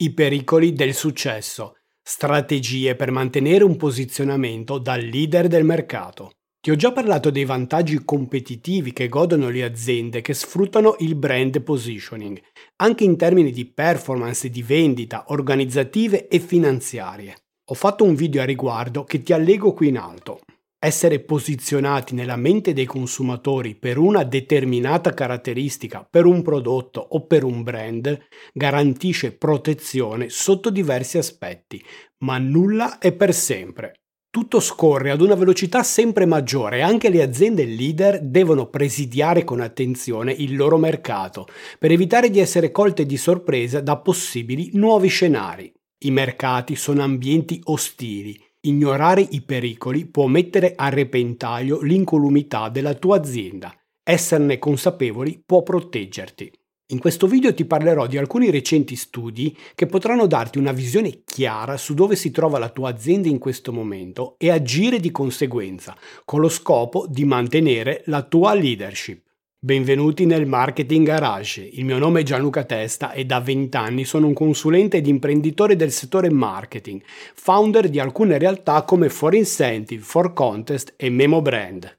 [0.00, 1.78] I pericoli del successo.
[2.00, 6.34] Strategie per mantenere un posizionamento da leader del mercato.
[6.60, 11.60] Ti ho già parlato dei vantaggi competitivi che godono le aziende che sfruttano il brand
[11.62, 12.40] positioning,
[12.76, 17.34] anche in termini di performance di vendita, organizzative e finanziarie.
[17.64, 20.38] Ho fatto un video a riguardo che ti allego qui in alto.
[20.80, 27.42] Essere posizionati nella mente dei consumatori per una determinata caratteristica, per un prodotto o per
[27.42, 28.16] un brand,
[28.52, 31.84] garantisce protezione sotto diversi aspetti,
[32.18, 34.02] ma nulla è per sempre.
[34.30, 39.60] Tutto scorre ad una velocità sempre maggiore e anche le aziende leader devono presidiare con
[39.60, 45.72] attenzione il loro mercato per evitare di essere colte di sorpresa da possibili nuovi scenari.
[46.04, 53.16] I mercati sono ambienti ostili Ignorare i pericoli può mettere a repentaglio l'incolumità della tua
[53.16, 53.72] azienda.
[54.02, 56.50] Esserne consapevoli può proteggerti.
[56.90, 61.76] In questo video ti parlerò di alcuni recenti studi che potranno darti una visione chiara
[61.76, 66.40] su dove si trova la tua azienda in questo momento e agire di conseguenza, con
[66.40, 69.27] lo scopo di mantenere la tua leadership.
[69.60, 71.62] Benvenuti nel Marketing Garage.
[71.62, 75.74] Il mio nome è Gianluca Testa e da 20 anni sono un consulente ed imprenditore
[75.74, 77.02] del settore marketing,
[77.34, 81.97] founder di alcune realtà come For Incentive, For Contest e Memo Brand.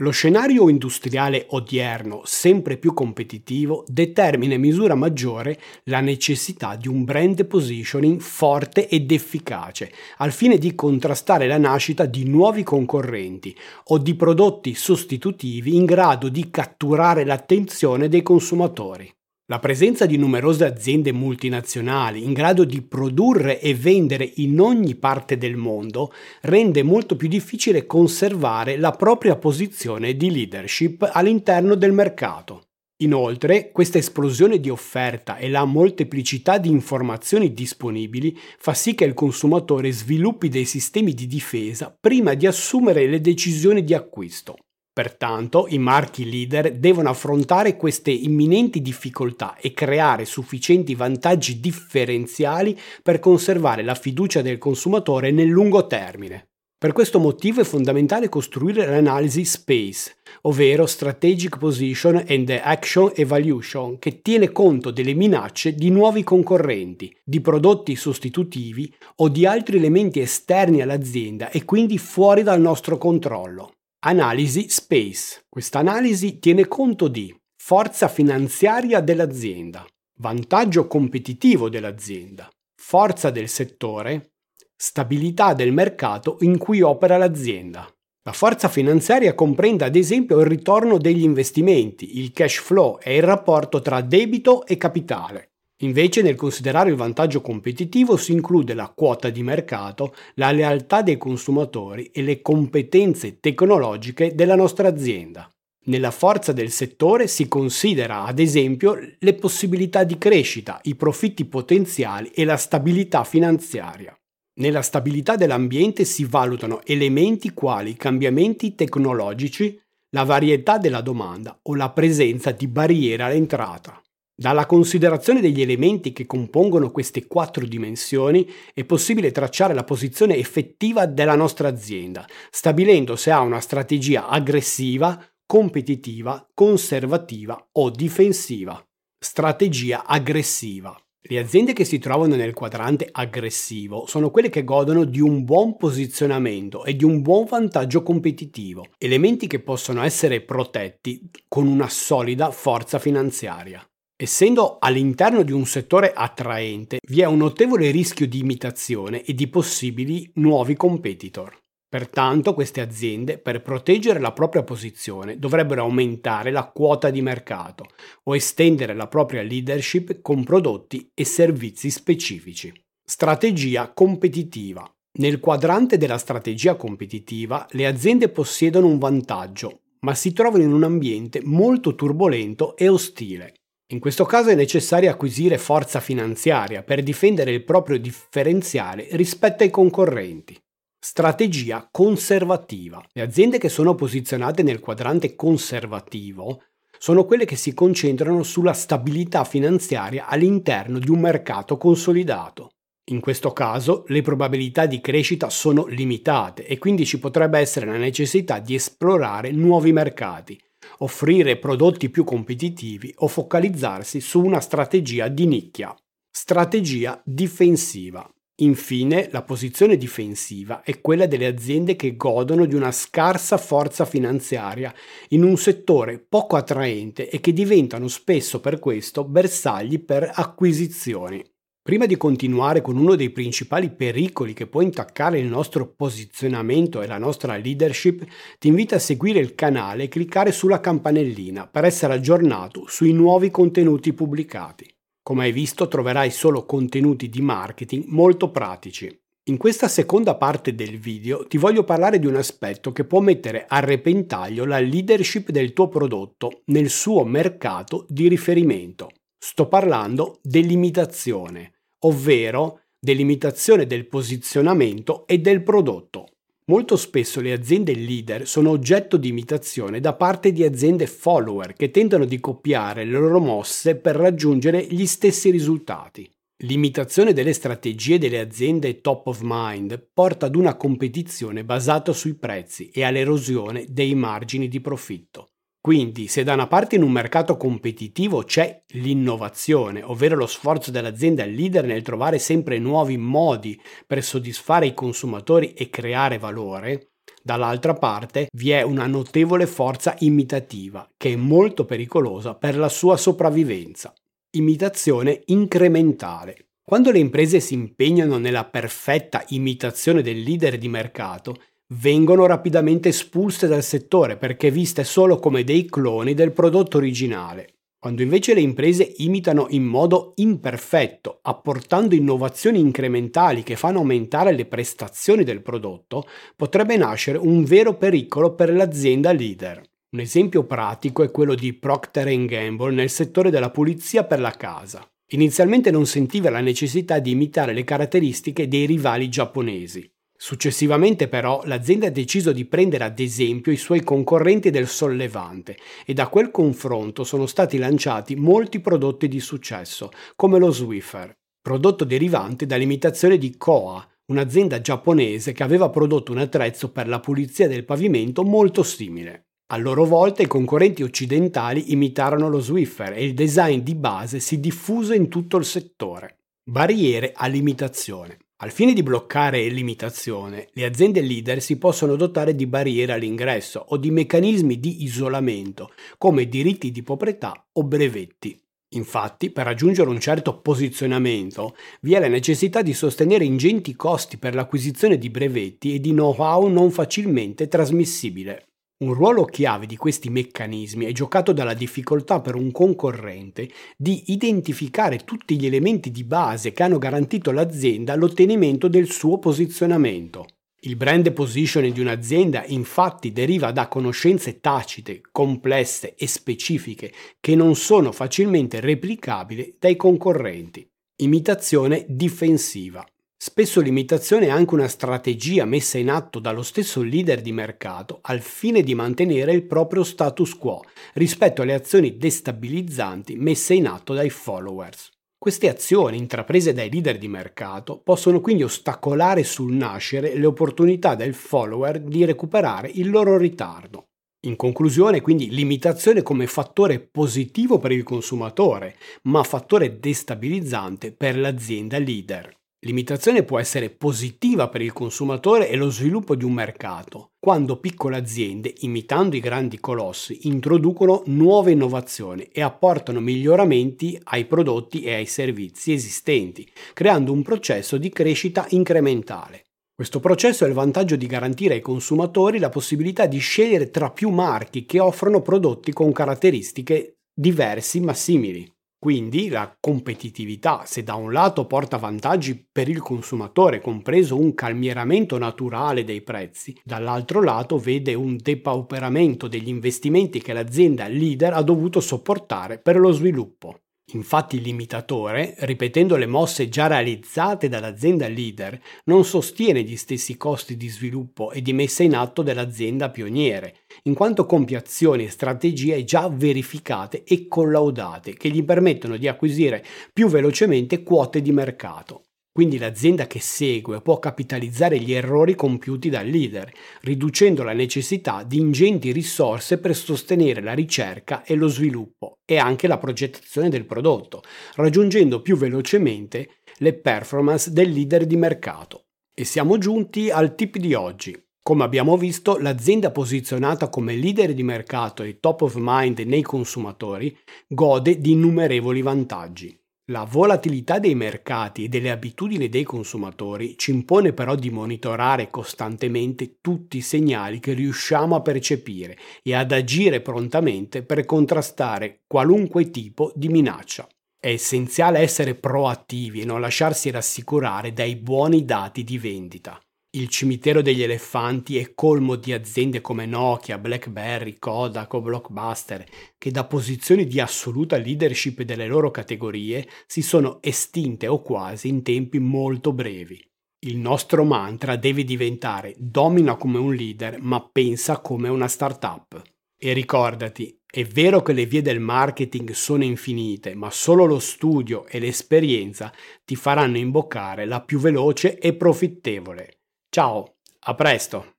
[0.00, 7.04] Lo scenario industriale odierno, sempre più competitivo, determina in misura maggiore la necessità di un
[7.04, 13.96] brand positioning forte ed efficace, al fine di contrastare la nascita di nuovi concorrenti o
[13.96, 19.15] di prodotti sostitutivi in grado di catturare l'attenzione dei consumatori.
[19.48, 25.38] La presenza di numerose aziende multinazionali in grado di produrre e vendere in ogni parte
[25.38, 32.62] del mondo rende molto più difficile conservare la propria posizione di leadership all'interno del mercato.
[33.02, 39.14] Inoltre, questa esplosione di offerta e la molteplicità di informazioni disponibili fa sì che il
[39.14, 44.56] consumatore sviluppi dei sistemi di difesa prima di assumere le decisioni di acquisto.
[44.96, 53.18] Pertanto i marchi leader devono affrontare queste imminenti difficoltà e creare sufficienti vantaggi differenziali per
[53.18, 56.48] conservare la fiducia del consumatore nel lungo termine.
[56.78, 64.22] Per questo motivo è fondamentale costruire l'analisi SPACE, ovvero Strategic Position and Action Evaluation, che
[64.22, 70.80] tiene conto delle minacce di nuovi concorrenti, di prodotti sostitutivi o di altri elementi esterni
[70.80, 73.75] all'azienda e quindi fuori dal nostro controllo.
[74.08, 75.46] Analisi Space.
[75.48, 79.84] Questa analisi tiene conto di forza finanziaria dell'azienda,
[80.20, 82.48] vantaggio competitivo dell'azienda,
[82.80, 84.34] forza del settore,
[84.76, 87.92] stabilità del mercato in cui opera l'azienda.
[88.22, 93.24] La forza finanziaria comprende ad esempio il ritorno degli investimenti, il cash flow e il
[93.24, 95.55] rapporto tra debito e capitale.
[95.80, 101.18] Invece nel considerare il vantaggio competitivo si include la quota di mercato, la lealtà dei
[101.18, 105.50] consumatori e le competenze tecnologiche della nostra azienda.
[105.88, 112.30] Nella forza del settore si considera ad esempio le possibilità di crescita, i profitti potenziali
[112.34, 114.16] e la stabilità finanziaria.
[114.58, 119.78] Nella stabilità dell'ambiente si valutano elementi quali i cambiamenti tecnologici,
[120.10, 124.00] la varietà della domanda o la presenza di barriere all'entrata.
[124.38, 131.06] Dalla considerazione degli elementi che compongono queste quattro dimensioni è possibile tracciare la posizione effettiva
[131.06, 138.78] della nostra azienda, stabilendo se ha una strategia aggressiva, competitiva, conservativa o difensiva.
[139.18, 140.94] Strategia aggressiva.
[141.28, 145.78] Le aziende che si trovano nel quadrante aggressivo sono quelle che godono di un buon
[145.78, 152.50] posizionamento e di un buon vantaggio competitivo, elementi che possono essere protetti con una solida
[152.50, 153.82] forza finanziaria.
[154.18, 159.46] Essendo all'interno di un settore attraente, vi è un notevole rischio di imitazione e di
[159.46, 161.54] possibili nuovi competitor.
[161.86, 167.88] Pertanto queste aziende, per proteggere la propria posizione, dovrebbero aumentare la quota di mercato
[168.22, 172.72] o estendere la propria leadership con prodotti e servizi specifici.
[173.04, 174.90] Strategia competitiva.
[175.18, 180.84] Nel quadrante della strategia competitiva le aziende possiedono un vantaggio, ma si trovano in un
[180.84, 183.52] ambiente molto turbolento e ostile.
[183.90, 189.70] In questo caso è necessario acquisire forza finanziaria per difendere il proprio differenziale rispetto ai
[189.70, 190.60] concorrenti.
[190.98, 193.00] Strategia conservativa.
[193.12, 196.64] Le aziende che sono posizionate nel quadrante conservativo
[196.98, 202.70] sono quelle che si concentrano sulla stabilità finanziaria all'interno di un mercato consolidato.
[203.10, 207.98] In questo caso le probabilità di crescita sono limitate e quindi ci potrebbe essere la
[207.98, 210.60] necessità di esplorare nuovi mercati
[210.98, 215.94] offrire prodotti più competitivi o focalizzarsi su una strategia di nicchia.
[216.30, 218.28] Strategia difensiva.
[218.60, 224.94] Infine, la posizione difensiva è quella delle aziende che godono di una scarsa forza finanziaria
[225.30, 231.44] in un settore poco attraente e che diventano spesso per questo bersagli per acquisizioni.
[231.86, 237.06] Prima di continuare con uno dei principali pericoli che può intaccare il nostro posizionamento e
[237.06, 238.26] la nostra leadership,
[238.58, 243.52] ti invito a seguire il canale e cliccare sulla campanellina per essere aggiornato sui nuovi
[243.52, 244.92] contenuti pubblicati.
[245.22, 249.16] Come hai visto troverai solo contenuti di marketing molto pratici.
[249.44, 253.64] In questa seconda parte del video ti voglio parlare di un aspetto che può mettere
[253.68, 259.08] a repentaglio la leadership del tuo prodotto nel suo mercato di riferimento.
[259.38, 261.74] Sto parlando dell'imitazione,
[262.06, 266.28] ovvero dell'imitazione del posizionamento e del prodotto.
[266.68, 271.92] Molto spesso le aziende leader sono oggetto di imitazione da parte di aziende follower che
[271.92, 276.28] tentano di copiare le loro mosse per raggiungere gli stessi risultati.
[276.60, 282.88] L'imitazione delle strategie delle aziende top of mind porta ad una competizione basata sui prezzi
[282.88, 285.50] e all'erosione dei margini di profitto.
[285.86, 291.44] Quindi, se da una parte in un mercato competitivo c'è l'innovazione, ovvero lo sforzo dell'azienda
[291.44, 297.10] leader nel trovare sempre nuovi modi per soddisfare i consumatori e creare valore,
[297.40, 303.16] dall'altra parte vi è una notevole forza imitativa che è molto pericolosa per la sua
[303.16, 304.12] sopravvivenza.
[304.56, 306.70] Imitazione incrementale.
[306.82, 311.54] Quando le imprese si impegnano nella perfetta imitazione del leader di mercato,
[311.94, 317.74] vengono rapidamente espulse dal settore perché viste solo come dei cloni del prodotto originale.
[317.98, 324.66] Quando invece le imprese imitano in modo imperfetto, apportando innovazioni incrementali che fanno aumentare le
[324.66, 326.24] prestazioni del prodotto,
[326.54, 329.82] potrebbe nascere un vero pericolo per l'azienda leader.
[330.10, 335.04] Un esempio pratico è quello di Procter Gamble nel settore della pulizia per la casa.
[335.30, 340.08] Inizialmente non sentiva la necessità di imitare le caratteristiche dei rivali giapponesi.
[340.38, 346.12] Successivamente però l'azienda ha deciso di prendere ad esempio i suoi concorrenti del sollevante e
[346.12, 352.66] da quel confronto sono stati lanciati molti prodotti di successo, come lo Swiffer, prodotto derivante
[352.66, 358.42] dall'imitazione di Koa, un'azienda giapponese che aveva prodotto un attrezzo per la pulizia del pavimento
[358.42, 359.46] molto simile.
[359.72, 364.60] A loro volta i concorrenti occidentali imitarono lo Swiffer e il design di base si
[364.60, 366.38] diffuse in tutto il settore.
[366.62, 368.38] Barriere all'imitazione.
[368.60, 373.98] Al fine di bloccare l'imitazione, le aziende leader si possono dotare di barriere all'ingresso o
[373.98, 378.58] di meccanismi di isolamento, come diritti di proprietà o brevetti.
[378.94, 384.54] Infatti, per raggiungere un certo posizionamento, vi è la necessità di sostenere ingenti costi per
[384.54, 388.68] l'acquisizione di brevetti e di know-how non facilmente trasmissibile.
[388.98, 395.18] Un ruolo chiave di questi meccanismi è giocato dalla difficoltà per un concorrente di identificare
[395.18, 400.46] tutti gli elementi di base che hanno garantito all'azienda l'ottenimento del suo posizionamento.
[400.80, 407.74] Il brand positioning di un'azienda infatti deriva da conoscenze tacite, complesse e specifiche che non
[407.74, 410.88] sono facilmente replicabili dai concorrenti.
[411.16, 413.06] Imitazione difensiva.
[413.38, 418.40] Spesso l'imitazione è anche una strategia messa in atto dallo stesso leader di mercato al
[418.40, 424.30] fine di mantenere il proprio status quo rispetto alle azioni destabilizzanti messe in atto dai
[424.30, 425.10] followers.
[425.38, 431.34] Queste azioni intraprese dai leader di mercato possono quindi ostacolare sul nascere le opportunità del
[431.34, 434.06] follower di recuperare il loro ritardo.
[434.46, 441.98] In conclusione, quindi, l'imitazione come fattore positivo per il consumatore, ma fattore destabilizzante per l'azienda
[441.98, 442.54] leader.
[442.86, 448.16] L'imitazione può essere positiva per il consumatore e lo sviluppo di un mercato, quando piccole
[448.16, 455.26] aziende, imitando i grandi colossi, introducono nuove innovazioni e apportano miglioramenti ai prodotti e ai
[455.26, 459.64] servizi esistenti, creando un processo di crescita incrementale.
[459.92, 464.30] Questo processo ha il vantaggio di garantire ai consumatori la possibilità di scegliere tra più
[464.30, 468.75] marchi che offrono prodotti con caratteristiche diversi ma simili.
[469.06, 475.38] Quindi la competitività, se da un lato porta vantaggi per il consumatore, compreso un calmieramento
[475.38, 482.00] naturale dei prezzi, dall'altro lato vede un depauperamento degli investimenti che l'azienda leader ha dovuto
[482.00, 483.82] sopportare per lo sviluppo.
[484.12, 490.86] Infatti l'imitatore, ripetendo le mosse già realizzate dall'azienda leader, non sostiene gli stessi costi di
[490.88, 496.28] sviluppo e di messa in atto dell'azienda pioniere, in quanto compie azioni e strategie già
[496.28, 502.25] verificate e collaudate che gli permettono di acquisire più velocemente quote di mercato.
[502.56, 506.72] Quindi l'azienda che segue può capitalizzare gli errori compiuti dal leader,
[507.02, 512.86] riducendo la necessità di ingenti risorse per sostenere la ricerca e lo sviluppo e anche
[512.86, 514.42] la progettazione del prodotto,
[514.76, 519.08] raggiungendo più velocemente le performance del leader di mercato.
[519.34, 521.38] E siamo giunti al tip di oggi.
[521.62, 527.36] Come abbiamo visto, l'azienda posizionata come leader di mercato e top of mind nei consumatori
[527.68, 529.78] gode di innumerevoli vantaggi.
[530.12, 536.58] La volatilità dei mercati e delle abitudini dei consumatori ci impone però di monitorare costantemente
[536.60, 543.32] tutti i segnali che riusciamo a percepire e ad agire prontamente per contrastare qualunque tipo
[543.34, 544.06] di minaccia.
[544.38, 549.80] È essenziale essere proattivi e non lasciarsi rassicurare dai buoni dati di vendita.
[550.16, 556.06] Il cimitero degli elefanti è colmo di aziende come Nokia, BlackBerry, Kodak o Blockbuster
[556.38, 562.02] che da posizioni di assoluta leadership delle loro categorie si sono estinte o quasi in
[562.02, 563.38] tempi molto brevi.
[563.80, 569.42] Il nostro mantra deve diventare domina come un leader ma pensa come una startup.
[569.76, 575.06] E ricordati, è vero che le vie del marketing sono infinite, ma solo lo studio
[575.08, 576.10] e l'esperienza
[576.42, 579.75] ti faranno imboccare la più veloce e profittevole.
[580.16, 581.55] Ciao, a presto!